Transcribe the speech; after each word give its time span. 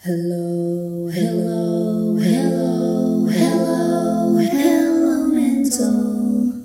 Hello, 0.00 1.12
hello, 1.12 2.16
hello, 2.16 3.28
hello, 3.28 4.40
hello 4.40 5.28
mental. 5.28 6.56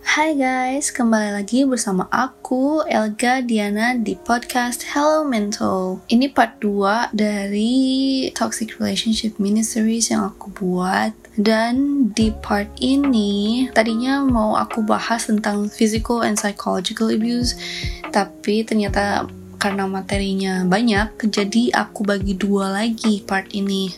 Hai 0.00 0.32
guys, 0.32 0.88
kembali 0.88 1.36
lagi 1.36 1.68
bersama 1.68 2.08
aku 2.08 2.80
Elga 2.88 3.44
Diana 3.44 3.92
di 4.00 4.16
podcast 4.16 4.80
Hello 4.96 5.28
Mental. 5.28 6.00
Ini 6.08 6.32
part 6.32 6.56
2 6.64 7.12
dari 7.12 8.32
Toxic 8.32 8.80
Relationship 8.80 9.36
mini 9.36 9.60
series 9.60 10.08
yang 10.08 10.32
aku 10.32 10.48
buat 10.56 11.12
dan 11.36 12.08
di 12.16 12.32
part 12.32 12.72
ini 12.80 13.68
tadinya 13.76 14.24
mau 14.24 14.56
aku 14.56 14.80
bahas 14.80 15.28
tentang 15.28 15.68
physical 15.68 16.24
and 16.24 16.40
psychological 16.40 17.12
abuse 17.12 17.60
tapi 18.08 18.64
ternyata 18.64 19.28
karena 19.64 19.88
materinya 19.88 20.60
banyak, 20.68 21.16
jadi 21.32 21.72
aku 21.72 22.04
bagi 22.04 22.36
dua 22.36 22.84
lagi 22.84 23.24
part 23.24 23.48
ini. 23.56 23.88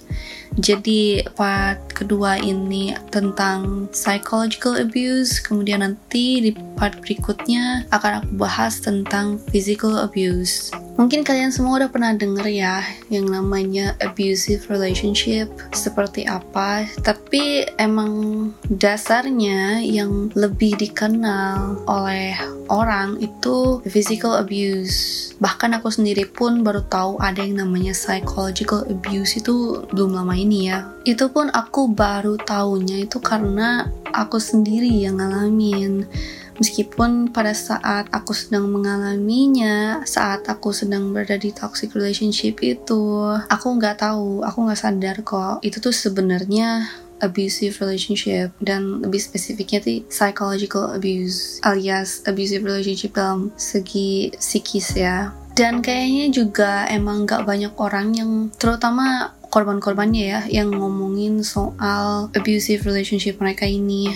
Jadi 0.56 1.26
part 1.34 1.82
kedua 1.90 2.38
ini 2.38 2.94
tentang 3.10 3.90
psychological 3.90 4.78
abuse, 4.78 5.42
kemudian 5.42 5.82
nanti 5.82 6.38
di 6.38 6.54
part 6.78 7.02
berikutnya 7.02 7.82
akan 7.90 8.22
aku 8.22 8.30
bahas 8.38 8.78
tentang 8.78 9.42
physical 9.50 9.98
abuse. 9.98 10.70
Mungkin 10.96 11.28
kalian 11.28 11.52
semua 11.52 11.82
udah 11.84 11.90
pernah 11.92 12.16
denger 12.16 12.48
ya 12.48 12.80
yang 13.12 13.28
namanya 13.28 13.92
abusive 14.00 14.64
relationship 14.72 15.50
seperti 15.76 16.24
apa, 16.24 16.88
tapi 17.04 17.68
emang 17.76 18.48
dasarnya 18.72 19.84
yang 19.84 20.32
lebih 20.32 20.78
dikenal 20.80 21.84
oleh 21.84 22.32
orang 22.72 23.20
itu 23.20 23.84
physical 23.84 24.40
abuse. 24.40 25.25
Bahkan 25.36 25.76
aku 25.80 25.92
sendiri 25.92 26.24
pun 26.24 26.64
baru 26.64 26.84
tahu 26.86 27.20
ada 27.20 27.44
yang 27.44 27.60
namanya 27.60 27.92
psychological 27.92 28.88
abuse 28.88 29.40
itu 29.40 29.84
belum 29.92 30.16
lama 30.16 30.32
ini 30.32 30.72
ya. 30.72 30.88
Itu 31.04 31.28
pun 31.28 31.52
aku 31.52 31.92
baru 31.92 32.40
tahunya 32.40 33.04
itu 33.04 33.20
karena 33.20 33.88
aku 34.12 34.40
sendiri 34.40 34.88
yang 34.88 35.20
ngalamin 35.20 36.08
Meskipun 36.56 37.36
pada 37.36 37.52
saat 37.52 38.08
aku 38.08 38.32
sedang 38.32 38.72
mengalaminya, 38.72 40.00
saat 40.08 40.48
aku 40.48 40.72
sedang 40.72 41.12
berada 41.12 41.36
di 41.36 41.52
toxic 41.52 41.92
relationship 41.92 42.64
itu, 42.64 43.28
aku 43.52 43.66
nggak 43.76 44.00
tahu, 44.00 44.40
aku 44.40 44.58
nggak 44.64 44.80
sadar 44.80 45.16
kok 45.20 45.60
itu 45.60 45.76
tuh 45.84 45.92
sebenarnya 45.92 46.88
abusive 47.24 47.76
relationship 47.80 48.52
dan 48.60 49.00
lebih 49.00 49.20
spesifiknya 49.20 49.80
sih 49.80 49.98
psychological 50.08 50.92
abuse 50.92 51.62
alias 51.64 52.20
abusive 52.28 52.64
relationship 52.64 53.16
dalam 53.16 53.52
segi 53.56 54.32
psikis 54.36 54.96
ya. 54.96 55.32
Dan 55.56 55.80
kayaknya 55.80 56.28
juga 56.28 56.84
emang 56.92 57.24
gak 57.24 57.48
banyak 57.48 57.72
orang 57.80 58.12
yang 58.12 58.52
terutama 58.60 59.32
korban-korbannya 59.48 60.24
ya 60.28 60.40
yang 60.52 60.68
ngomongin 60.68 61.40
soal 61.40 62.28
abusive 62.36 62.84
relationship 62.84 63.40
mereka 63.40 63.64
ini. 63.64 64.12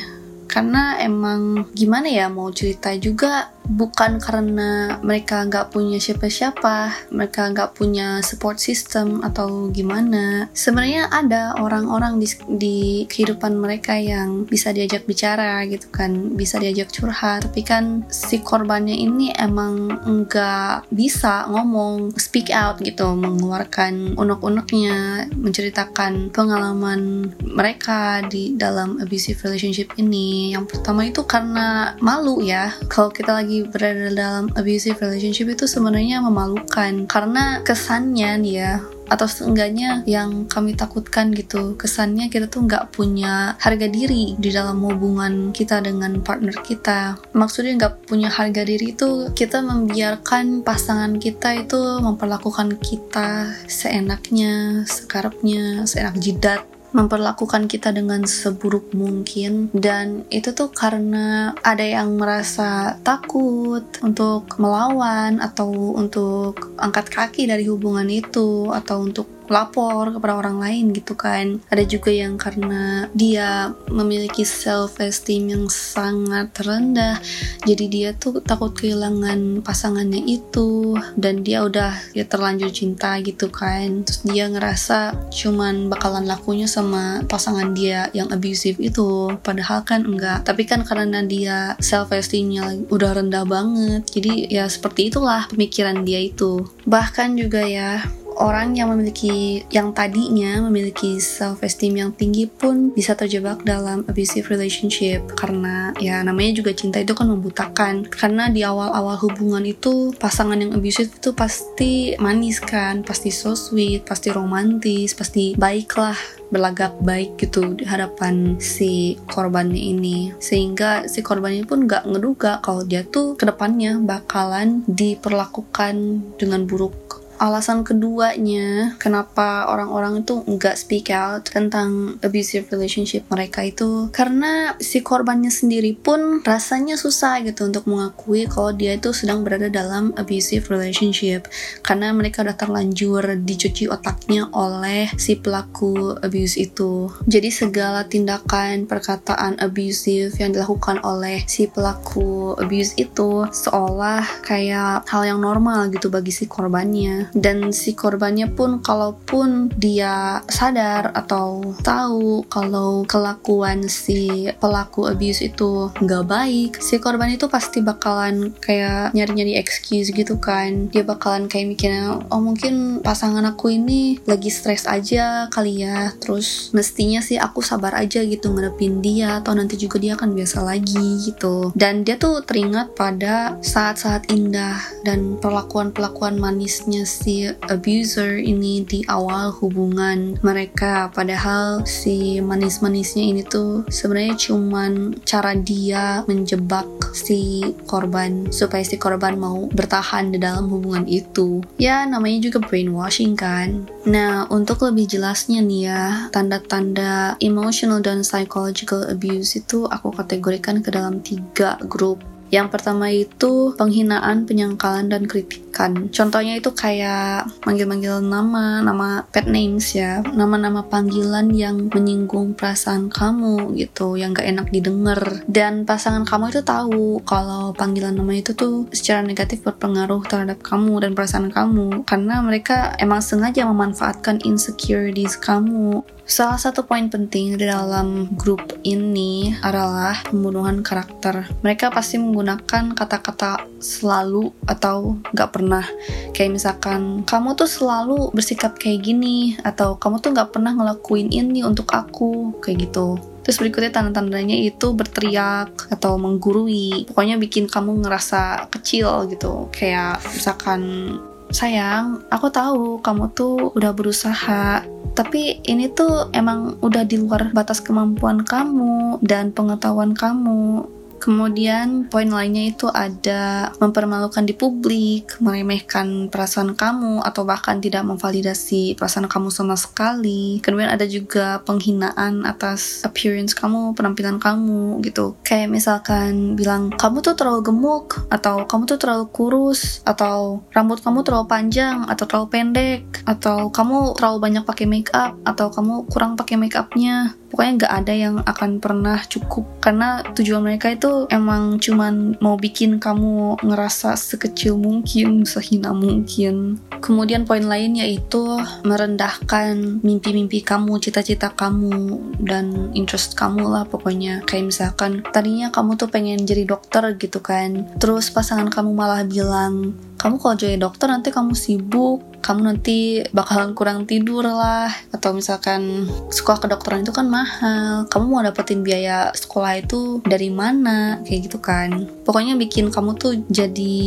Karena 0.51 1.01
emang 1.01 1.71
gimana 1.73 2.11
ya 2.13 2.29
mau 2.29 2.53
cerita 2.53 2.93
juga 2.99 3.55
bukan 3.71 4.19
karena 4.19 4.99
mereka 5.01 5.47
nggak 5.47 5.71
punya 5.71 6.03
siapa-siapa, 6.03 7.07
mereka 7.15 7.47
nggak 7.55 7.79
punya 7.79 8.19
support 8.27 8.59
system 8.59 9.23
atau 9.23 9.71
gimana. 9.71 10.51
Sebenarnya 10.51 11.07
ada 11.15 11.55
orang-orang 11.63 12.19
di, 12.19 12.27
di 12.51 12.79
kehidupan 13.07 13.55
mereka 13.55 13.95
yang 13.95 14.43
bisa 14.45 14.75
diajak 14.75 15.07
bicara 15.07 15.63
gitu 15.71 15.87
kan, 15.95 16.35
bisa 16.35 16.59
diajak 16.59 16.91
curhat. 16.91 17.47
Tapi 17.47 17.63
kan 17.63 18.03
si 18.11 18.43
korbannya 18.43 18.95
ini 18.99 19.31
emang 19.39 19.95
nggak 20.27 20.91
bisa 20.91 21.47
ngomong, 21.47 22.11
speak 22.19 22.51
out 22.51 22.83
gitu, 22.83 23.15
mengeluarkan 23.15 24.19
unek-uneknya, 24.19 25.31
menceritakan 25.39 26.35
pengalaman 26.35 27.31
mereka 27.39 28.27
di 28.27 28.59
dalam 28.59 28.99
abusive 28.99 29.39
relationship 29.47 29.95
ini. 29.95 30.51
Yang 30.51 30.75
pertama 30.75 31.07
itu 31.07 31.23
karena 31.23 31.95
malu 32.03 32.43
ya. 32.43 32.75
Kalau 32.91 33.15
kita 33.15 33.39
lagi 33.39 33.60
berada 33.69 34.09
dalam 34.15 34.49
abusive 34.57 34.97
relationship 34.97 35.53
itu 35.53 35.65
sebenarnya 35.69 36.23
memalukan. 36.25 37.05
Karena 37.05 37.61
kesannya 37.61 38.31
nih 38.41 38.55
ya 38.57 38.75
atau 39.11 39.27
seenggaknya 39.27 40.07
yang 40.07 40.47
kami 40.47 40.79
takutkan 40.79 41.35
gitu 41.35 41.75
kesannya 41.75 42.31
kita 42.31 42.47
tuh 42.47 42.63
nggak 42.71 42.95
punya 42.95 43.59
harga 43.59 43.91
diri 43.91 44.39
di 44.39 44.55
dalam 44.55 44.79
hubungan 44.87 45.51
kita 45.51 45.83
dengan 45.83 46.23
partner 46.23 46.55
kita. 46.63 47.19
Maksudnya 47.35 47.75
nggak 47.75 48.07
punya 48.07 48.31
harga 48.31 48.63
diri 48.63 48.95
itu 48.95 49.35
kita 49.35 49.67
membiarkan 49.67 50.63
pasangan 50.63 51.19
kita 51.19 51.67
itu 51.67 51.99
memperlakukan 51.99 52.79
kita 52.79 53.51
seenaknya 53.67 54.87
sekarapnya 54.87 55.83
seenak 55.91 56.15
jidat 56.23 56.70
memperlakukan 56.93 57.67
kita 57.71 57.95
dengan 57.95 58.27
seburuk 58.27 58.93
mungkin. 58.93 59.71
Dan 59.75 60.29
itu 60.29 60.53
tuh 60.53 60.71
karena 60.71 61.55
ada 61.63 61.83
yang 61.83 62.19
merasa 62.19 62.99
takut 63.03 63.85
untuk 64.03 64.47
melawan 64.61 65.39
atau 65.41 65.97
untuk 65.97 66.75
angkat 66.77 67.11
kaki 67.11 67.49
dari 67.49 67.67
hubungan 67.67 68.07
itu 68.11 68.71
atau 68.71 69.07
untuk 69.07 69.40
lapor 69.51 70.15
kepada 70.15 70.39
orang 70.39 70.63
lain 70.63 70.95
gitu 70.95 71.19
kan. 71.19 71.59
Ada 71.69 71.85
juga 71.85 72.15
yang 72.15 72.39
karena 72.39 73.11
dia 73.13 73.75
memiliki 73.91 74.47
self 74.47 75.03
esteem 75.03 75.51
yang 75.51 75.67
sangat 75.67 76.55
rendah 76.63 77.19
jadi 77.67 77.85
dia 77.91 78.11
tuh 78.15 78.39
takut 78.41 78.73
kehilangan 78.73 79.61
pasangannya 79.67 80.23
itu 80.25 80.95
dan 81.19 81.43
dia 81.43 81.67
udah 81.67 81.99
ya 82.15 82.25
terlanjur 82.25 82.71
cinta 82.71 83.19
gitu 83.21 83.51
kan. 83.51 84.07
Terus 84.07 84.23
dia 84.25 84.47
ngerasa 84.47 85.19
cuman 85.35 85.91
bakalan 85.91 86.25
lakunya 86.25 86.71
sama 86.71 87.27
pasangan 87.27 87.75
dia 87.75 88.09
yang 88.15 88.31
abusive 88.31 88.79
itu 88.79 89.35
padahal 89.43 89.83
kan 89.83 90.07
enggak. 90.07 90.47
Tapi 90.47 90.63
kan 90.65 90.87
karena 90.87 91.21
dia 91.27 91.75
self 91.83 92.15
esteemnya 92.15 92.87
udah 92.89 93.19
rendah 93.19 93.45
banget 93.45 94.07
jadi 94.15 94.47
ya 94.47 94.65
seperti 94.71 95.11
itulah 95.11 95.51
pemikiran 95.51 96.07
dia 96.07 96.23
itu. 96.23 96.65
Bahkan 96.87 97.35
juga 97.35 97.67
ya 97.67 98.07
orang 98.41 98.73
yang 98.73 98.89
memiliki 98.91 99.63
yang 99.69 99.93
tadinya 99.93 100.65
memiliki 100.65 101.21
self 101.21 101.61
esteem 101.61 102.01
yang 102.01 102.11
tinggi 102.17 102.49
pun 102.49 102.91
bisa 102.91 103.13
terjebak 103.13 103.63
dalam 103.63 104.03
abusive 104.09 104.49
relationship. 104.49 105.21
Karena 105.37 105.93
ya 106.01 106.25
namanya 106.25 106.65
juga 106.65 106.73
cinta 106.73 106.99
itu 106.99 107.13
kan 107.13 107.29
membutakan. 107.29 108.09
Karena 108.09 108.49
di 108.49 108.65
awal-awal 108.65 109.21
hubungan 109.21 109.63
itu 109.69 110.17
pasangan 110.17 110.57
yang 110.57 110.73
abusive 110.73 111.13
itu 111.13 111.37
pasti 111.37 112.17
manis 112.17 112.59
kan 112.59 113.05
pasti 113.05 113.29
so 113.29 113.53
sweet 113.53 114.09
pasti 114.09 114.33
romantis 114.33 115.13
pasti 115.13 115.53
baik 115.55 115.93
lah 116.01 116.17
berlagak 116.51 116.99
baik 117.05 117.39
gitu 117.39 117.77
di 117.77 117.85
hadapan 117.85 118.57
si 118.59 119.21
korbannya 119.29 119.79
ini. 119.79 120.33
Sehingga 120.41 121.07
si 121.07 121.21
korbannya 121.21 121.69
pun 121.69 121.85
gak 121.85 122.09
ngeduga 122.09 122.59
kalau 122.65 122.83
dia 122.83 123.05
tuh 123.07 123.37
ke 123.37 123.45
depannya 123.45 124.01
bakalan 124.01 124.83
diperlakukan 124.89 125.95
dengan 126.41 126.67
buruk 126.67 127.20
alasan 127.41 127.89
keduanya 127.89 128.95
kenapa 129.01 129.65
orang-orang 129.73 130.21
itu 130.21 130.45
nggak 130.45 130.77
speak 130.77 131.09
out 131.09 131.49
tentang 131.49 132.21
abusive 132.21 132.69
relationship 132.69 133.25
mereka 133.33 133.65
itu. 133.65 134.13
Karena 134.13 134.77
si 134.77 135.01
korbannya 135.01 135.49
sendiri 135.49 135.97
pun 135.97 136.45
rasanya 136.45 137.01
susah 137.01 137.41
gitu 137.41 137.65
untuk 137.65 137.89
mengakui 137.89 138.45
kalau 138.45 138.77
dia 138.77 139.01
itu 139.01 139.17
sedang 139.17 139.41
berada 139.41 139.73
dalam 139.73 140.13
abusive 140.21 140.69
relationship. 140.69 141.49
Karena 141.81 142.13
mereka 142.13 142.45
udah 142.45 142.61
terlanjur 142.61 143.25
dicuci 143.41 143.89
otaknya 143.89 144.53
oleh 144.53 145.09
si 145.17 145.41
pelaku 145.41 146.21
abuse 146.21 146.61
itu. 146.61 147.09
Jadi 147.25 147.49
segala 147.49 148.05
tindakan 148.05 148.85
perkataan 148.85 149.57
abusive 149.65 150.37
yang 150.37 150.53
dilakukan 150.53 151.01
oleh 151.01 151.41
si 151.49 151.73
pelaku 151.73 152.53
abuse 152.61 153.01
itu 153.01 153.49
seolah 153.49 154.45
kayak 154.45 155.09
hal 155.09 155.25
yang 155.25 155.41
normal 155.41 155.89
gitu 155.89 156.13
bagi 156.13 156.37
si 156.37 156.45
korbannya 156.45 157.30
dan 157.35 157.71
si 157.71 157.95
korbannya 157.95 158.51
pun 158.53 158.83
kalaupun 158.83 159.71
dia 159.77 160.43
sadar 160.51 161.15
atau 161.15 161.75
tahu 161.83 162.45
kalau 162.51 163.05
kelakuan 163.07 163.87
si 163.87 164.49
pelaku 164.59 165.11
abuse 165.11 165.47
itu 165.47 165.91
nggak 166.01 166.25
baik 166.27 166.73
si 166.81 166.99
korban 166.99 167.33
itu 167.33 167.47
pasti 167.47 167.83
bakalan 167.85 168.55
kayak 168.59 169.13
nyari-nyari 169.15 169.57
excuse 169.59 170.11
gitu 170.11 170.39
kan. 170.41 170.89
Dia 170.91 171.07
bakalan 171.07 171.47
kayak 171.47 171.77
mikirnya 171.77 172.21
oh 172.31 172.41
mungkin 172.43 173.05
pasangan 173.05 173.45
aku 173.47 173.75
ini 173.75 174.19
lagi 174.27 174.51
stres 174.53 174.87
aja 174.87 175.47
kali 175.53 175.85
ya 175.85 176.13
terus 176.19 176.71
mestinya 176.75 177.21
sih 177.23 177.37
aku 177.37 177.61
sabar 177.61 177.97
aja 177.97 178.23
gitu 178.25 178.51
ngadepin 178.53 179.01
dia 179.01 179.41
atau 179.41 179.55
nanti 179.55 179.77
juga 179.77 180.01
dia 180.01 180.15
akan 180.17 180.35
biasa 180.35 180.65
lagi 180.65 181.25
gitu. 181.25 181.71
Dan 181.77 182.03
dia 182.03 182.17
tuh 182.17 182.43
teringat 182.45 182.95
pada 182.95 183.57
saat-saat 183.61 184.33
indah 184.33 184.81
dan 185.07 185.37
perlakuan-perlakuan 185.39 186.37
manisnya 186.41 187.05
si 187.21 187.45
abuser 187.69 188.41
ini 188.41 188.81
di 188.89 189.05
awal 189.05 189.53
hubungan 189.61 190.41
mereka. 190.41 191.13
Padahal 191.13 191.85
si 191.85 192.41
manis-manisnya 192.41 193.21
ini 193.21 193.45
tuh 193.45 193.85
sebenarnya 193.93 194.41
cuman 194.41 195.21
cara 195.29 195.53
dia 195.53 196.25
menjebak 196.25 196.89
si 197.13 197.61
korban 197.85 198.49
supaya 198.49 198.81
si 198.81 198.97
korban 198.97 199.37
mau 199.37 199.69
bertahan 199.69 200.33
di 200.33 200.41
dalam 200.41 200.73
hubungan 200.73 201.05
itu. 201.05 201.61
Ya 201.77 202.09
namanya 202.09 202.49
juga 202.49 202.65
brainwashing 202.65 203.37
kan? 203.37 203.85
Nah 204.09 204.49
untuk 204.49 204.81
lebih 204.89 205.05
jelasnya 205.05 205.61
nih 205.61 205.83
ya 205.93 206.03
tanda-tanda 206.33 207.37
emotional 207.45 208.01
dan 208.01 208.25
psychological 208.25 209.05
abuse 209.05 209.61
itu 209.61 209.85
aku 209.85 210.15
kategorikan 210.17 210.81
ke 210.81 210.89
dalam 210.89 211.21
tiga 211.21 211.77
grup 211.85 212.23
yang 212.51 212.67
pertama 212.67 213.11
itu 213.15 213.73
penghinaan, 213.79 214.45
penyangkalan, 214.45 215.07
dan 215.07 215.31
kritikan. 215.31 216.11
Contohnya 216.11 216.59
itu 216.59 216.75
kayak 216.75 217.47
manggil-manggil 217.63 218.19
nama, 218.21 218.83
nama 218.83 219.23
pet 219.31 219.47
names 219.47 219.95
ya, 219.95 220.21
nama-nama 220.35 220.83
panggilan 220.83 221.55
yang 221.55 221.87
menyinggung 221.89 222.59
perasaan 222.59 223.07
kamu 223.07 223.79
gitu, 223.79 224.19
yang 224.19 224.35
gak 224.35 224.51
enak 224.51 224.67
didengar. 224.75 225.47
Dan 225.47 225.87
pasangan 225.87 226.27
kamu 226.27 226.51
itu 226.51 226.63
tahu 226.67 227.23
kalau 227.23 227.71
panggilan 227.71 228.19
nama 228.19 228.35
itu 228.35 228.53
tuh 228.53 228.91
secara 228.91 229.23
negatif 229.23 229.63
berpengaruh 229.63 230.27
terhadap 230.27 230.59
kamu 230.61 231.07
dan 231.07 231.15
perasaan 231.15 231.55
kamu, 231.55 232.03
karena 232.03 232.43
mereka 232.43 232.99
emang 232.99 233.23
sengaja 233.23 233.63
memanfaatkan 233.63 234.43
insecurities 234.43 235.39
kamu 235.39 236.03
Salah 236.31 236.63
satu 236.63 236.87
poin 236.87 237.11
penting 237.11 237.59
di 237.59 237.67
dalam 237.67 238.31
grup 238.39 238.63
ini 238.87 239.51
adalah 239.67 240.15
pembunuhan 240.31 240.79
karakter. 240.79 241.51
Mereka 241.67 241.91
pasti 241.91 242.23
menggunakan 242.23 242.95
kata-kata 242.95 243.67
selalu 243.83 244.55
atau 244.63 245.19
nggak 245.35 245.51
pernah. 245.51 245.83
Kayak 246.31 246.55
misalkan, 246.55 247.27
kamu 247.27 247.59
tuh 247.59 247.67
selalu 247.67 248.31
bersikap 248.31 248.79
kayak 248.79 249.11
gini, 249.11 249.59
atau 249.67 249.99
kamu 249.99 250.23
tuh 250.23 250.31
nggak 250.31 250.55
pernah 250.55 250.71
ngelakuin 250.71 251.35
ini 251.35 251.67
untuk 251.67 251.91
aku, 251.91 252.63
kayak 252.63 252.87
gitu. 252.87 253.19
Terus 253.43 253.59
berikutnya 253.59 253.91
tanda-tandanya 253.91 254.55
itu 254.55 254.95
berteriak 254.95 255.91
atau 255.91 256.15
menggurui. 256.15 257.11
Pokoknya 257.11 257.43
bikin 257.43 257.67
kamu 257.67 258.07
ngerasa 258.07 258.71
kecil 258.71 259.27
gitu. 259.27 259.67
Kayak 259.75 260.23
misalkan, 260.31 261.11
sayang, 261.51 262.23
aku 262.31 262.47
tahu 262.51 263.03
kamu 263.03 263.31
tuh 263.35 263.75
udah 263.75 263.93
berusaha. 263.95 264.87
Tapi 265.11 265.59
ini 265.67 265.91
tuh 265.91 266.31
emang 266.31 266.79
udah 266.81 267.03
di 267.03 267.19
luar 267.19 267.51
batas 267.51 267.83
kemampuan 267.83 268.47
kamu 268.47 269.19
dan 269.21 269.51
pengetahuan 269.51 270.15
kamu 270.15 270.87
Kemudian 271.21 272.09
poin 272.09 272.27
lainnya 272.27 272.73
itu 272.73 272.89
ada 272.89 273.71
mempermalukan 273.77 274.43
di 274.49 274.57
publik, 274.57 275.37
meremehkan 275.39 276.33
perasaan 276.33 276.73
kamu 276.73 277.21
atau 277.21 277.45
bahkan 277.45 277.79
tidak 277.79 278.09
memvalidasi 278.09 278.97
perasaan 278.97 279.29
kamu 279.29 279.53
sama 279.53 279.77
sekali. 279.77 280.65
Kemudian 280.65 280.89
ada 280.89 281.05
juga 281.05 281.61
penghinaan 281.69 282.49
atas 282.49 283.05
appearance 283.05 283.53
kamu, 283.53 283.93
penampilan 283.93 284.41
kamu 284.41 285.05
gitu. 285.05 285.37
Kayak 285.45 285.69
misalkan 285.69 286.57
bilang 286.57 286.89
kamu 286.97 287.21
tuh 287.21 287.37
terlalu 287.37 287.69
gemuk 287.69 288.17
atau 288.33 288.65
kamu 288.65 288.89
tuh 288.89 288.99
terlalu 288.99 289.29
kurus 289.29 290.01
atau 290.09 290.65
rambut 290.73 291.05
kamu 291.05 291.21
terlalu 291.21 291.47
panjang 291.47 292.09
atau 292.09 292.25
terlalu 292.25 292.49
pendek 292.49 293.05
atau 293.29 293.69
kamu 293.69 294.17
terlalu 294.17 294.39
banyak 294.41 294.65
pakai 294.65 294.87
make 294.89 295.13
up 295.13 295.37
atau 295.45 295.69
kamu 295.69 296.09
kurang 296.09 296.35
pakai 296.35 296.57
make 296.57 296.79
upnya 296.79 297.37
pokoknya 297.51 297.73
nggak 297.85 297.95
ada 298.03 298.15
yang 298.15 298.37
akan 298.47 298.81
pernah 298.81 299.19
cukup 299.27 299.67
karena 299.83 300.23
tujuan 300.33 300.63
mereka 300.65 300.95
itu 300.95 301.27
emang 301.29 301.83
cuman 301.83 302.39
mau 302.39 302.57
bikin 302.57 303.03
kamu 303.03 303.61
ngerasa 303.61 304.15
sekecil 304.17 304.79
mungkin 304.79 305.45
sehina 305.45 305.93
mungkin. 305.93 306.81
Kemudian 307.01 307.49
poin 307.49 307.65
lain 307.65 307.97
yaitu 307.97 308.61
merendahkan 308.85 310.05
mimpi-mimpi 310.05 310.61
kamu 310.61 311.01
cita-cita 311.01 311.53
kamu 311.53 312.21
dan 312.45 312.93
interest 312.93 313.35
kamu 313.35 313.67
lah 313.67 313.85
pokoknya. 313.89 314.45
Kayak 314.45 314.73
misalkan 314.73 315.25
tadinya 315.33 315.73
kamu 315.73 315.97
tuh 315.97 316.09
pengen 316.13 316.45
jadi 316.45 316.69
dokter 316.69 317.03
gitu 317.17 317.41
kan 317.41 317.91
terus 317.99 318.31
pasangan 318.31 318.71
kamu 318.71 318.95
malah 318.95 319.27
bilang 319.27 319.97
kamu 320.21 320.37
kalau 320.37 320.55
jadi 320.55 320.77
dokter 320.77 321.09
nanti 321.09 321.33
kamu 321.33 321.57
sibuk 321.57 322.21
kamu 322.41 322.61
nanti 322.73 323.21
bakalan 323.31 323.77
kurang 323.77 324.09
tidur 324.09 324.45
lah. 324.45 324.89
Atau 325.13 325.37
misalkan 325.37 326.09
sekolah 326.33 326.61
kedokteran 326.65 327.05
itu 327.05 327.13
kan 327.13 327.29
mahal. 327.29 328.09
Kamu 328.09 328.25
mau 328.27 328.43
dapetin 328.43 328.81
biaya 328.81 329.31
sekolah 329.37 329.81
itu 329.81 330.25
dari 330.25 330.49
mana? 330.49 331.21
Kayak 331.23 331.41
gitu 331.47 331.59
kan. 331.61 332.09
Pokoknya 332.25 332.57
bikin 332.57 332.89
kamu 332.89 333.17
tuh 333.21 333.37
jadi 333.53 334.01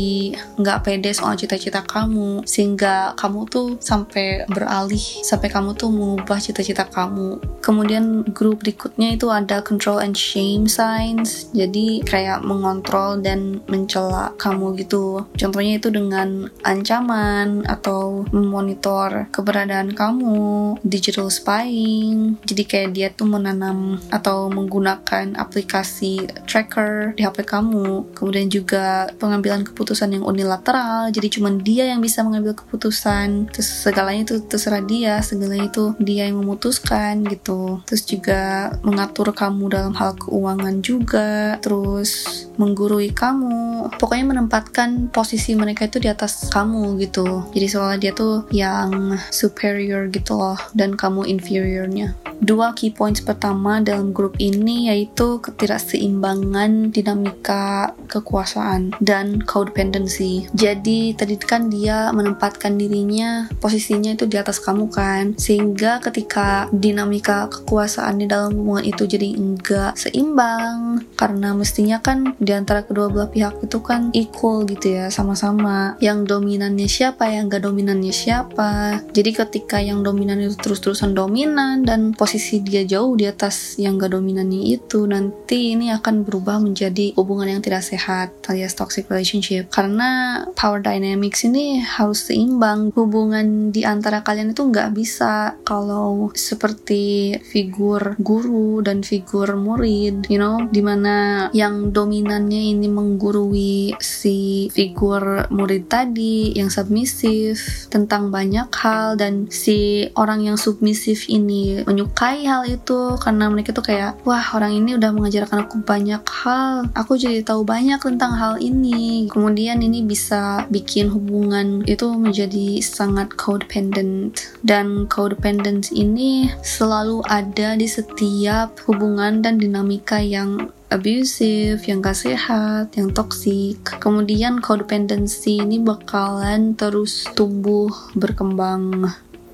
nggak 0.58 0.82
pede 0.84 1.14
soal 1.14 1.38
cita-cita 1.38 1.86
kamu. 1.86 2.44
Sehingga 2.44 3.14
kamu 3.16 3.46
tuh 3.48 3.68
sampai 3.80 4.50
beralih. 4.50 5.02
Sampai 5.22 5.54
kamu 5.54 5.78
tuh 5.78 5.94
mengubah 5.94 6.42
cita-cita 6.42 6.90
kamu. 6.90 7.40
Kemudian 7.62 8.26
grup 8.34 8.66
berikutnya 8.66 9.16
itu 9.16 9.30
ada 9.30 9.62
control 9.62 10.02
and 10.02 10.18
shame 10.18 10.66
signs. 10.66 11.48
Jadi 11.54 12.02
kayak 12.04 12.42
mengontrol 12.44 13.22
dan 13.22 13.62
mencela 13.70 14.34
kamu 14.42 14.76
gitu. 14.82 15.24
Contohnya 15.38 15.78
itu 15.78 15.94
dengan 15.94 16.50
ancaman 16.66 17.64
atau 17.70 18.23
memonitor 18.32 19.28
keberadaan 19.34 19.92
kamu, 19.92 20.78
digital 20.86 21.28
spying. 21.34 22.38
Jadi 22.46 22.64
kayak 22.64 22.90
dia 22.94 23.08
tuh 23.10 23.28
menanam 23.28 24.00
atau 24.14 24.48
menggunakan 24.48 25.36
aplikasi 25.36 26.30
tracker 26.46 27.18
di 27.18 27.26
HP 27.26 27.44
kamu. 27.44 28.14
Kemudian 28.14 28.48
juga 28.48 29.10
pengambilan 29.18 29.66
keputusan 29.68 30.14
yang 30.16 30.24
unilateral. 30.24 31.10
Jadi 31.10 31.28
cuma 31.40 31.50
dia 31.52 31.90
yang 31.90 32.00
bisa 32.00 32.22
mengambil 32.22 32.54
keputusan. 32.54 33.50
Terus 33.50 33.70
segalanya 33.84 34.30
itu 34.30 34.36
terserah 34.46 34.84
dia, 34.86 35.20
segalanya 35.26 35.68
itu 35.68 35.98
dia 35.98 36.30
yang 36.30 36.40
memutuskan 36.40 37.26
gitu. 37.28 37.82
Terus 37.90 38.04
juga 38.06 38.72
mengatur 38.86 39.34
kamu 39.34 39.74
dalam 39.74 39.94
hal 39.98 40.16
keuangan 40.16 40.80
juga. 40.86 41.58
Terus 41.60 42.46
menggurui 42.56 43.10
kamu. 43.12 43.90
Pokoknya 43.98 44.26
menempatkan 44.38 45.10
posisi 45.10 45.58
mereka 45.58 45.90
itu 45.90 45.98
di 45.98 46.08
atas 46.08 46.48
kamu 46.54 47.02
gitu. 47.02 47.50
Jadi 47.52 47.68
soalnya 47.68 48.00
dia 48.10 48.13
tuh 48.14 48.46
yang 48.54 49.18
superior 49.34 50.08
gitu 50.10 50.38
loh 50.38 50.58
dan 50.78 50.94
kamu 50.94 51.28
inferiornya. 51.28 52.14
Dua 52.44 52.76
key 52.76 52.92
points 52.92 53.24
pertama 53.24 53.80
dalam 53.80 54.12
grup 54.12 54.36
ini 54.36 54.92
yaitu 54.92 55.40
ketidakseimbangan 55.40 56.92
dinamika 56.92 57.96
kekuasaan 58.12 58.92
dan 59.00 59.40
codependency. 59.48 60.52
Jadi 60.52 61.16
tadi 61.16 61.40
kan 61.40 61.72
dia 61.72 62.12
menempatkan 62.12 62.76
dirinya 62.76 63.48
posisinya 63.64 64.12
itu 64.12 64.28
di 64.28 64.36
atas 64.36 64.60
kamu 64.60 64.92
kan, 64.92 65.40
sehingga 65.40 66.04
ketika 66.04 66.68
dinamika 66.76 67.48
kekuasaan 67.48 68.20
di 68.20 68.28
dalam 68.28 68.60
hubungan 68.60 68.92
itu 68.92 69.08
jadi 69.08 69.40
enggak 69.40 69.96
seimbang 69.96 71.00
karena 71.16 71.56
mestinya 71.56 72.04
kan 72.04 72.36
di 72.44 72.52
antara 72.52 72.84
kedua 72.84 73.08
belah 73.08 73.32
pihak 73.32 73.64
itu 73.64 73.80
kan 73.80 74.12
equal 74.12 74.68
gitu 74.68 75.00
ya, 75.00 75.08
sama-sama. 75.08 75.96
Yang 76.04 76.28
dominannya 76.28 76.92
siapa, 76.92 77.32
yang 77.32 77.48
gak 77.48 77.64
dominannya 77.64 78.12
siapa. 78.12 79.00
Jadi 79.16 79.32
ketika 79.32 79.80
yang 79.80 80.04
dominan 80.04 80.44
itu 80.44 80.60
terus-terusan 80.60 81.16
dominan 81.16 81.88
dan 81.88 82.12
posisi 82.12 82.33
posisi 82.34 82.66
dia 82.66 82.82
jauh 82.82 83.14
di 83.14 83.30
atas 83.30 83.78
yang 83.78 84.02
gak 84.02 84.18
dominannya 84.18 84.74
itu 84.74 85.06
nanti 85.06 85.78
ini 85.78 85.94
akan 85.94 86.26
berubah 86.26 86.58
menjadi 86.58 87.14
hubungan 87.14 87.46
yang 87.46 87.62
tidak 87.62 87.86
sehat 87.86 88.34
alias 88.50 88.74
toxic 88.74 89.06
relationship. 89.06 89.70
Karena 89.70 90.42
power 90.58 90.82
dynamics 90.82 91.46
ini 91.46 91.78
harus 91.78 92.26
seimbang. 92.26 92.90
Hubungan 92.98 93.70
di 93.70 93.86
antara 93.86 94.26
kalian 94.26 94.58
itu 94.58 94.66
nggak 94.66 94.98
bisa 94.98 95.62
kalau 95.62 96.34
seperti 96.34 97.38
figur 97.46 98.18
guru 98.18 98.82
dan 98.82 99.06
figur 99.06 99.54
murid 99.54 100.26
you 100.26 100.42
know? 100.42 100.58
Di 100.74 100.82
mana 100.82 101.48
yang 101.54 101.94
dominannya 101.94 102.74
ini 102.74 102.90
menggurui 102.90 103.94
si 104.02 104.74
figur 104.74 105.54
murid 105.54 105.86
tadi 105.86 106.58
yang 106.58 106.74
submisif 106.74 107.86
tentang 107.94 108.34
banyak 108.34 108.74
hal 108.74 109.22
dan 109.22 109.46
si 109.54 110.10
orang 110.18 110.42
yang 110.42 110.58
submisif 110.58 111.30
ini 111.30 111.86
menyukai 111.86 112.23
menyukai 112.24 112.48
hal 112.48 112.64
itu 112.64 113.20
karena 113.20 113.52
mereka 113.52 113.76
tuh 113.76 113.84
kayak 113.84 114.16
wah 114.24 114.56
orang 114.56 114.80
ini 114.80 114.96
udah 114.96 115.12
mengajarkan 115.12 115.68
aku 115.68 115.84
banyak 115.84 116.24
hal. 116.24 116.88
Aku 116.96 117.20
jadi 117.20 117.44
tahu 117.44 117.68
banyak 117.68 118.00
tentang 118.00 118.32
hal 118.40 118.64
ini. 118.64 119.28
Kemudian 119.28 119.84
ini 119.84 120.08
bisa 120.08 120.64
bikin 120.72 121.12
hubungan 121.12 121.84
itu 121.84 122.16
menjadi 122.16 122.80
sangat 122.80 123.36
codependent. 123.36 124.56
Dan 124.64 125.04
codependent 125.12 125.92
ini 125.92 126.48
selalu 126.64 127.28
ada 127.28 127.76
di 127.76 127.92
setiap 127.92 128.72
hubungan 128.88 129.44
dan 129.44 129.60
dinamika 129.60 130.24
yang 130.24 130.72
abusive, 130.96 131.84
yang 131.84 132.00
gak 132.00 132.24
sehat, 132.24 132.96
yang 132.96 133.12
toxic. 133.12 133.84
Kemudian 134.00 134.64
codependency 134.64 135.60
ini 135.60 135.76
bakalan 135.84 136.72
terus 136.80 137.28
tumbuh 137.36 137.92
berkembang 138.16 139.12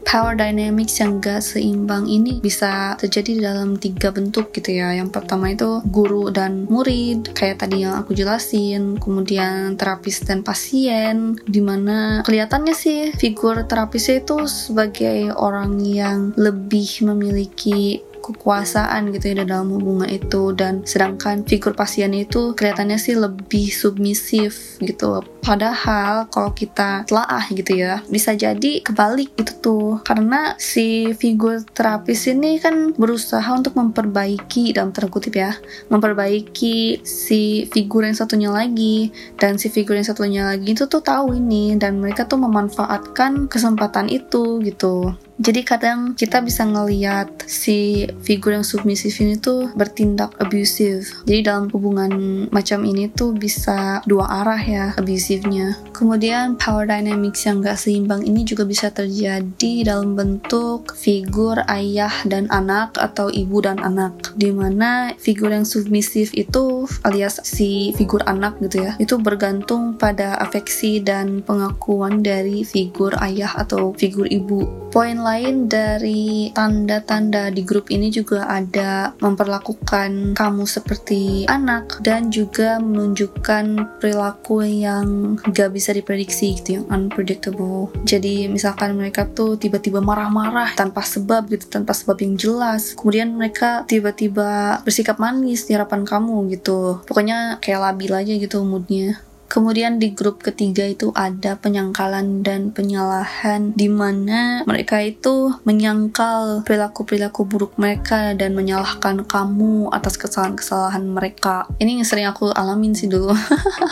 power 0.10 0.34
dynamics 0.34 0.98
yang 0.98 1.22
gak 1.22 1.46
seimbang 1.46 2.10
ini 2.10 2.42
bisa 2.42 2.98
terjadi 2.98 3.54
dalam 3.54 3.78
tiga 3.78 4.10
bentuk 4.10 4.50
gitu 4.58 4.82
ya. 4.82 4.98
Yang 4.98 5.14
pertama 5.14 5.54
itu 5.54 5.86
guru 5.86 6.34
dan 6.34 6.66
murid, 6.66 7.38
kayak 7.38 7.62
tadi 7.62 7.86
yang 7.86 7.94
aku 8.02 8.18
jelasin. 8.18 8.98
Kemudian 8.98 9.78
terapis 9.78 10.26
dan 10.26 10.42
pasien, 10.42 11.38
di 11.46 11.62
mana 11.62 12.26
kelihatannya 12.26 12.74
sih 12.74 13.14
figur 13.14 13.70
terapisnya 13.70 14.26
itu 14.26 14.50
sebagai 14.50 15.30
orang 15.38 15.78
yang 15.86 16.34
lebih 16.34 17.06
memiliki 17.06 18.02
kekuasaan 18.20 19.12
gitu 19.16 19.34
ya 19.34 19.46
dalam 19.48 19.74
hubungan 19.74 20.10
itu. 20.10 20.54
Dan 20.54 20.86
sedangkan 20.86 21.44
figur 21.48 21.74
pasien 21.74 22.14
itu 22.16 22.54
kelihatannya 22.54 23.00
sih 23.00 23.16
lebih 23.18 23.72
submisif 23.72 24.78
gitu 24.84 25.24
padahal 25.50 26.30
kalau 26.30 26.52
kita 26.54 27.08
telah 27.08 27.42
gitu 27.50 27.80
ya 27.80 28.04
bisa 28.06 28.36
jadi 28.36 28.84
kebalik 28.86 29.34
itu 29.40 29.54
tuh. 29.58 29.90
Karena 30.06 30.54
si 30.62 31.16
figur 31.16 31.64
terapis 31.74 32.30
ini 32.30 32.62
kan 32.62 32.94
berusaha 32.94 33.50
untuk 33.56 33.74
memperbaiki 33.74 34.76
dalam 34.76 34.94
tanda 34.94 35.10
kutip 35.10 35.34
ya 35.40 35.56
memperbaiki 35.90 37.02
si 37.02 37.66
figur 37.74 38.06
yang 38.06 38.14
satunya 38.14 38.54
lagi. 38.54 39.10
Dan 39.40 39.58
si 39.58 39.74
figur 39.74 39.98
yang 39.98 40.06
satunya 40.06 40.46
lagi 40.46 40.78
itu 40.78 40.86
tuh 40.86 41.02
tahu 41.02 41.34
ini 41.34 41.74
dan 41.80 41.98
mereka 41.98 42.30
tuh 42.30 42.38
memanfaatkan 42.38 43.50
kesempatan 43.50 44.12
itu 44.12 44.62
gitu 44.62 45.18
jadi 45.40 45.64
kadang 45.64 46.20
kita 46.20 46.44
bisa 46.44 46.68
ngeliat 46.68 47.48
si 47.48 48.04
figur 48.28 48.60
yang 48.60 48.68
submisif 48.68 49.24
ini 49.24 49.40
tuh 49.40 49.72
bertindak 49.72 50.36
abusive. 50.36 51.08
Jadi 51.24 51.48
dalam 51.48 51.72
hubungan 51.72 52.12
macam 52.52 52.84
ini 52.84 53.08
tuh 53.08 53.32
bisa 53.32 54.04
dua 54.04 54.28
arah 54.44 54.60
ya 54.60 54.86
abusifnya. 55.00 55.80
Kemudian 55.96 56.60
power 56.60 56.84
dynamics 56.84 57.48
yang 57.48 57.64
gak 57.64 57.80
seimbang 57.80 58.28
ini 58.28 58.44
juga 58.44 58.68
bisa 58.68 58.92
terjadi 58.92 59.88
dalam 59.88 60.20
bentuk 60.20 60.92
figur 61.00 61.64
ayah 61.72 62.12
dan 62.28 62.52
anak 62.52 63.00
atau 63.00 63.32
ibu 63.32 63.64
dan 63.64 63.80
anak. 63.80 64.36
Di 64.36 64.52
mana 64.52 65.16
figur 65.16 65.56
yang 65.56 65.64
submisif 65.64 66.36
itu 66.36 66.84
alias 67.08 67.40
si 67.48 67.96
figur 67.96 68.28
anak 68.28 68.60
gitu 68.60 68.84
ya, 68.84 69.00
itu 69.00 69.16
bergantung 69.16 69.96
pada 69.96 70.36
afeksi 70.36 71.00
dan 71.00 71.40
pengakuan 71.48 72.20
dari 72.20 72.68
figur 72.68 73.16
ayah 73.24 73.56
atau 73.56 73.96
figur 73.96 74.28
ibu. 74.28 74.68
Poin 74.90 75.29
lain 75.30 75.70
dari 75.70 76.50
tanda-tanda 76.58 77.54
di 77.54 77.62
grup 77.62 77.94
ini 77.94 78.10
juga 78.10 78.50
ada 78.50 79.14
memperlakukan 79.22 80.34
kamu 80.34 80.66
seperti 80.66 81.46
anak 81.46 82.02
dan 82.02 82.34
juga 82.34 82.82
menunjukkan 82.82 83.98
perilaku 84.02 84.66
yang 84.66 85.38
gak 85.54 85.70
bisa 85.70 85.94
diprediksi 85.94 86.58
gitu 86.58 86.82
yang 86.82 86.86
unpredictable. 86.90 87.94
Jadi 88.10 88.50
misalkan 88.50 88.98
mereka 88.98 89.30
tuh 89.30 89.62
tiba-tiba 89.62 90.02
marah-marah 90.02 90.74
tanpa 90.74 91.06
sebab 91.06 91.46
gitu 91.54 91.70
tanpa 91.70 91.94
sebab 91.94 92.18
yang 92.26 92.34
jelas. 92.34 92.98
Kemudian 92.98 93.38
mereka 93.38 93.86
tiba-tiba 93.86 94.82
bersikap 94.82 95.22
manis 95.22 95.70
di 95.70 95.78
harapan 95.78 96.02
kamu 96.02 96.50
gitu. 96.58 97.06
Pokoknya 97.06 97.62
kayak 97.62 97.86
labil 97.86 98.12
aja 98.18 98.34
gitu 98.34 98.66
moodnya 98.66 99.29
Kemudian 99.50 99.98
di 99.98 100.14
grup 100.14 100.46
ketiga 100.46 100.86
itu 100.86 101.10
ada 101.18 101.58
penyangkalan 101.58 102.46
dan 102.46 102.70
penyalahan 102.70 103.74
di 103.74 103.90
mana 103.90 104.62
mereka 104.70 105.02
itu 105.02 105.58
menyangkal 105.66 106.62
perilaku-perilaku 106.70 107.50
buruk 107.50 107.74
mereka 107.82 108.38
dan 108.38 108.54
menyalahkan 108.54 109.26
kamu 109.26 109.90
atas 109.90 110.22
kesalahan-kesalahan 110.22 111.02
mereka. 111.02 111.66
Ini 111.82 111.98
yang 111.98 112.06
sering 112.06 112.30
aku 112.30 112.54
alamin 112.54 112.94
sih 112.94 113.10
dulu. 113.10 113.34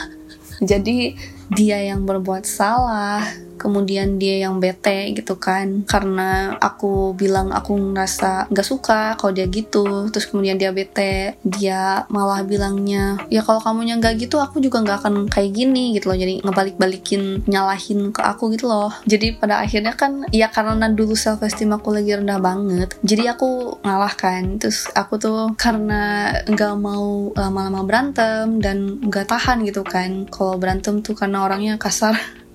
Jadi 0.70 1.18
dia 1.50 1.82
yang 1.82 2.06
berbuat 2.06 2.46
salah, 2.46 3.26
kemudian 3.58 4.22
dia 4.22 4.46
yang 4.46 4.62
bete 4.62 5.12
gitu 5.18 5.36
kan. 5.42 5.84
Karena 5.90 6.56
aku 6.62 7.18
bilang 7.18 7.52
aku 7.52 7.74
ngerasa 7.76 8.48
nggak 8.54 8.68
suka 8.68 9.02
kalau 9.18 9.34
dia 9.34 9.50
gitu. 9.50 10.08
Terus 10.14 10.30
kemudian 10.30 10.56
dia 10.62 10.72
bete 10.72 11.36
dia 11.42 12.06
malah 12.14 12.46
bilangnya 12.46 13.18
ya 13.34 13.42
kalau 13.42 13.60
kamu 13.60 13.98
nggak 13.98 14.20
gitu 14.22 14.38
aku 14.38 14.62
juga 14.62 14.84
nggak 14.86 14.98
akan 15.04 15.16
kayak 15.28 15.52
gini 15.52 15.98
gitu 15.98 16.14
loh. 16.14 16.18
Jadi 16.18 16.46
ngebalik-balikin 16.46 17.50
nyalahin 17.50 18.14
ke 18.14 18.22
aku 18.22 18.54
gitu 18.54 18.70
loh. 18.70 18.94
Jadi 19.10 19.36
pada 19.42 19.66
akhirnya 19.66 19.98
kan 19.98 20.24
ya 20.30 20.48
karena 20.54 20.88
dulu 20.92 21.18
self 21.18 21.42
esteem 21.42 21.74
aku 21.74 21.90
lagi 21.92 22.14
rendah 22.14 22.38
banget 22.38 22.90
jadi 23.04 23.34
aku 23.34 23.82
ngalah 23.82 24.14
kan. 24.14 24.60
Terus 24.60 24.92
aku 24.92 25.16
tuh 25.18 25.40
karena 25.56 26.34
nggak 26.46 26.76
mau 26.78 27.32
lama-lama 27.34 27.82
berantem 27.88 28.60
dan 28.60 29.00
nggak 29.02 29.32
tahan 29.32 29.64
gitu 29.64 29.82
kan. 29.88 30.28
Kalau 30.28 30.60
berantem 30.60 31.00
tuh 31.00 31.16
karena 31.16 31.48
orangnya 31.48 31.80
kasar 31.80 32.20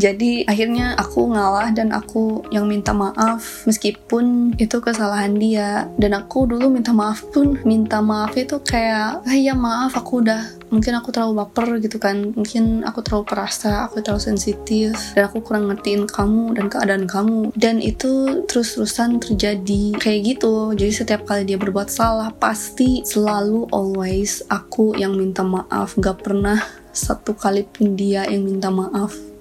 jadi 0.00 0.48
akhirnya 0.48 0.96
aku 0.96 1.28
ngalah 1.36 1.68
dan 1.76 1.92
aku 1.92 2.48
yang 2.48 2.64
minta 2.64 2.96
maaf 2.96 3.68
meskipun 3.68 4.56
itu 4.56 4.80
kesalahan 4.80 5.36
dia. 5.36 5.84
Dan 6.00 6.16
aku 6.16 6.48
dulu 6.48 6.72
minta 6.72 6.96
maaf 6.96 7.20
pun 7.28 7.60
minta 7.68 8.00
maaf 8.00 8.32
itu 8.32 8.56
kayak 8.64 9.20
ah, 9.20 9.36
ya 9.36 9.52
maaf 9.52 9.92
aku 9.92 10.24
udah 10.24 10.64
mungkin 10.72 10.96
aku 10.96 11.12
terlalu 11.12 11.44
baper 11.44 11.76
gitu 11.84 12.00
kan. 12.00 12.32
Mungkin 12.32 12.88
aku 12.88 13.04
terlalu 13.04 13.28
perasa 13.28 13.84
aku 13.84 14.00
terlalu 14.00 14.32
sensitif 14.32 14.96
dan 15.12 15.28
aku 15.28 15.44
kurang 15.44 15.68
ngertiin 15.68 16.08
kamu 16.08 16.56
dan 16.56 16.72
keadaan 16.72 17.04
kamu. 17.04 17.52
Dan 17.52 17.84
itu 17.84 18.44
terus-terusan 18.48 19.20
terjadi 19.20 19.92
kayak 20.00 20.20
gitu. 20.24 20.72
Jadi 20.72 20.92
setiap 20.92 21.28
kali 21.28 21.44
dia 21.44 21.60
berbuat 21.60 21.92
salah 21.92 22.32
pasti 22.32 23.04
selalu 23.04 23.68
always 23.68 24.40
aku 24.48 24.96
yang 24.96 25.12
minta 25.20 25.44
maaf. 25.44 26.00
Gak 26.00 26.24
pernah 26.24 26.64
satu 26.96 27.36
kali 27.36 27.68
pun 27.68 27.92
dia 27.92 28.24
yang 28.24 28.48
minta 28.48 28.72
maaf 28.72 29.31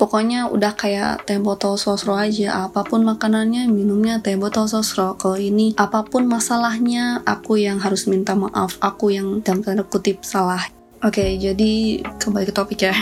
pokoknya 0.00 0.48
udah 0.48 0.72
kayak 0.72 1.28
teh 1.28 1.36
botol 1.36 1.76
sosro 1.76 2.16
aja. 2.16 2.64
Apa 2.64 2.88
pun 2.88 3.04
makanannya 3.04 3.68
minumnya 3.68 4.24
teh 4.24 4.40
botol 4.40 4.64
sosro. 4.64 5.20
Kalau 5.20 5.36
ini 5.36 5.76
apa 5.76 6.08
pun 6.08 6.24
masalahnya 6.24 7.20
aku 7.28 7.60
yang 7.60 7.76
harus 7.76 8.08
minta 8.08 8.32
maaf. 8.32 8.80
Aku 8.80 9.12
yang 9.12 9.44
dalam 9.44 9.60
tanda 9.60 9.84
kutip 9.84 10.24
salah. 10.24 10.64
Oke 11.04 11.20
okay, 11.20 11.30
jadi 11.36 12.00
kembali 12.16 12.48
ke 12.48 12.54
topik 12.56 12.80
ya 12.88 12.96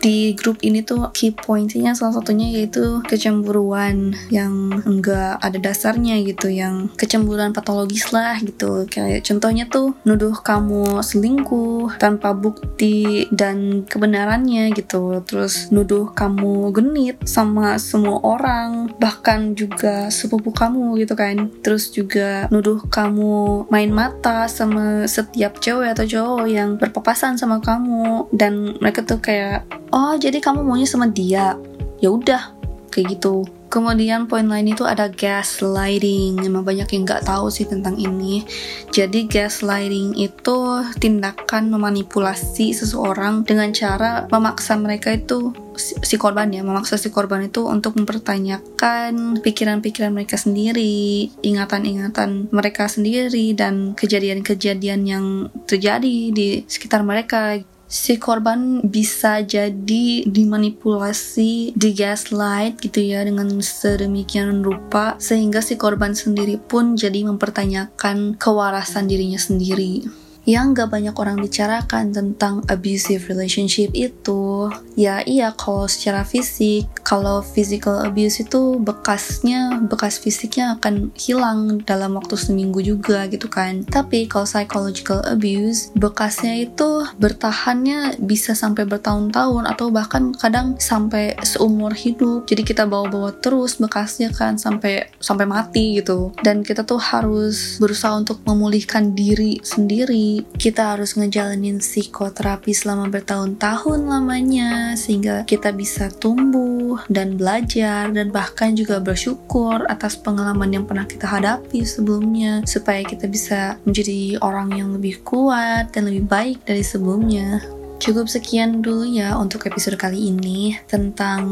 di 0.00 0.32
grup 0.32 0.64
ini 0.64 0.80
tuh 0.80 1.12
key 1.12 1.30
pointnya 1.36 1.92
salah 1.92 2.16
satunya 2.16 2.48
yaitu 2.48 3.04
kecemburuan 3.04 4.16
yang 4.32 4.72
enggak 4.88 5.36
ada 5.44 5.60
dasarnya 5.60 6.24
gitu 6.24 6.48
yang 6.48 6.88
kecemburuan 6.96 7.52
patologis 7.52 8.08
lah 8.10 8.40
gitu. 8.40 8.88
Kayak 8.88 9.28
contohnya 9.28 9.68
tuh 9.68 9.92
nuduh 10.08 10.32
kamu 10.40 11.04
selingkuh 11.04 12.00
tanpa 12.00 12.32
bukti 12.32 13.28
dan 13.28 13.84
kebenarannya 13.84 14.72
gitu. 14.72 15.20
Terus 15.28 15.68
nuduh 15.68 16.10
kamu 16.16 16.72
genit 16.72 17.20
sama 17.28 17.76
semua 17.76 18.24
orang 18.24 18.96
bahkan 18.96 19.52
juga 19.52 20.08
sepupu 20.08 20.50
kamu 20.50 20.96
gitu 21.04 21.12
kan. 21.12 21.52
Terus 21.60 21.92
juga 21.92 22.48
nuduh 22.48 22.80
kamu 22.88 23.68
main 23.68 23.92
mata 23.92 24.48
sama 24.48 25.04
setiap 25.04 25.60
cewek 25.60 25.92
atau 25.92 26.08
cowok 26.08 26.46
yang 26.48 26.80
berpapasan 26.80 27.36
sama 27.36 27.60
kamu. 27.60 28.32
Dan 28.32 28.80
mereka 28.80 29.04
tuh 29.04 29.20
kayak 29.20 29.68
oh 29.90 30.14
jadi 30.16 30.38
kamu 30.38 30.62
maunya 30.66 30.88
sama 30.88 31.10
dia 31.10 31.54
ya 32.00 32.08
udah 32.10 32.54
kayak 32.90 33.18
gitu 33.18 33.46
Kemudian 33.70 34.26
poin 34.26 34.50
lain 34.50 34.74
itu 34.74 34.82
ada 34.82 35.06
gaslighting. 35.06 36.42
Emang 36.42 36.66
banyak 36.66 36.90
yang 36.90 37.06
nggak 37.06 37.22
tahu 37.22 37.54
sih 37.54 37.70
tentang 37.70 37.94
ini. 38.02 38.42
Jadi 38.90 39.30
gaslighting 39.30 40.18
itu 40.18 40.58
tindakan 40.98 41.70
memanipulasi 41.70 42.74
seseorang 42.74 43.46
dengan 43.46 43.70
cara 43.70 44.26
memaksa 44.26 44.74
mereka 44.74 45.14
itu 45.14 45.54
si 45.78 46.18
korban 46.18 46.50
ya 46.50 46.66
memaksa 46.66 46.98
si 46.98 47.14
korban 47.14 47.46
itu 47.46 47.62
untuk 47.64 47.94
mempertanyakan 47.94 49.38
pikiran-pikiran 49.38 50.10
mereka 50.10 50.34
sendiri, 50.34 51.30
ingatan-ingatan 51.46 52.50
mereka 52.50 52.90
sendiri 52.90 53.54
dan 53.54 53.94
kejadian-kejadian 53.94 55.00
yang 55.06 55.24
terjadi 55.70 56.34
di 56.34 56.66
sekitar 56.66 57.06
mereka 57.06 57.62
si 57.90 58.22
korban 58.22 58.86
bisa 58.86 59.42
jadi 59.42 60.22
dimanipulasi, 60.22 61.74
digaslight 61.74 62.78
gitu 62.78 63.02
ya 63.02 63.26
dengan 63.26 63.50
sedemikian 63.58 64.62
rupa 64.62 65.18
sehingga 65.18 65.58
si 65.58 65.74
korban 65.74 66.14
sendiri 66.14 66.54
pun 66.62 66.94
jadi 66.94 67.26
mempertanyakan 67.26 68.38
kewarasan 68.38 69.10
dirinya 69.10 69.42
sendiri 69.42 70.06
yang 70.50 70.74
gak 70.74 70.90
banyak 70.90 71.14
orang 71.14 71.38
bicarakan 71.38 72.10
tentang 72.10 72.66
abusive 72.66 73.30
relationship 73.30 73.94
itu. 73.94 74.66
Ya 74.98 75.22
iya 75.22 75.54
kalau 75.54 75.86
secara 75.86 76.26
fisik 76.26 76.90
kalau 77.06 77.38
physical 77.38 78.02
abuse 78.02 78.42
itu 78.42 78.82
bekasnya 78.82 79.78
bekas 79.86 80.18
fisiknya 80.18 80.74
akan 80.74 81.14
hilang 81.14 81.78
dalam 81.86 82.18
waktu 82.18 82.34
seminggu 82.34 82.82
juga 82.82 83.30
gitu 83.30 83.46
kan. 83.46 83.86
Tapi 83.86 84.26
kalau 84.26 84.42
psychological 84.42 85.22
abuse 85.22 85.94
bekasnya 85.94 86.66
itu 86.66 87.06
bertahannya 87.22 88.18
bisa 88.18 88.58
sampai 88.58 88.90
bertahun-tahun 88.90 89.70
atau 89.70 89.94
bahkan 89.94 90.34
kadang 90.34 90.74
sampai 90.82 91.38
seumur 91.46 91.94
hidup. 91.94 92.50
Jadi 92.50 92.66
kita 92.66 92.90
bawa-bawa 92.90 93.38
terus 93.38 93.78
bekasnya 93.78 94.34
kan 94.34 94.58
sampai 94.58 95.14
sampai 95.22 95.46
mati 95.46 96.02
gitu. 96.02 96.34
Dan 96.42 96.66
kita 96.66 96.82
tuh 96.82 96.98
harus 96.98 97.78
berusaha 97.78 98.18
untuk 98.18 98.42
memulihkan 98.42 99.14
diri 99.14 99.62
sendiri 99.62 100.39
kita 100.56 100.96
harus 100.96 101.16
ngejalanin 101.16 101.80
psikoterapi 101.80 102.70
selama 102.76 103.08
bertahun-tahun 103.08 104.06
lamanya 104.06 104.94
sehingga 104.94 105.48
kita 105.48 105.72
bisa 105.72 106.12
tumbuh 106.12 107.00
dan 107.08 107.40
belajar 107.40 108.10
dan 108.12 108.28
bahkan 108.28 108.76
juga 108.76 109.00
bersyukur 109.00 109.86
atas 109.88 110.18
pengalaman 110.18 110.70
yang 110.70 110.84
pernah 110.84 111.08
kita 111.08 111.26
hadapi 111.26 111.82
sebelumnya 111.86 112.62
supaya 112.68 113.00
kita 113.06 113.26
bisa 113.30 113.80
menjadi 113.88 114.36
orang 114.44 114.74
yang 114.76 114.88
lebih 114.92 115.22
kuat 115.24 115.90
dan 115.94 116.06
lebih 116.10 116.28
baik 116.28 116.58
dari 116.68 116.84
sebelumnya. 116.84 117.79
Cukup 118.00 118.32
sekian 118.32 118.80
dulu 118.80 119.04
ya 119.04 119.36
untuk 119.36 119.68
episode 119.68 120.00
kali 120.00 120.32
ini 120.32 120.72
tentang 120.88 121.44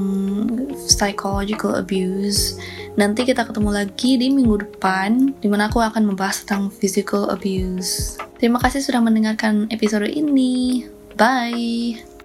psychological 0.88 1.76
abuse. 1.76 2.56
Nanti 2.96 3.28
kita 3.28 3.44
ketemu 3.44 3.84
lagi 3.84 4.16
di 4.16 4.32
minggu 4.32 4.64
depan, 4.64 5.36
di 5.44 5.46
mana 5.46 5.68
aku 5.68 5.84
akan 5.84 6.08
membahas 6.08 6.42
tentang 6.42 6.72
physical 6.72 7.28
abuse. 7.28 8.16
Terima 8.40 8.56
kasih 8.64 8.80
sudah 8.80 9.04
mendengarkan 9.04 9.68
episode 9.68 10.08
ini. 10.08 10.88
Bye! 11.20 12.17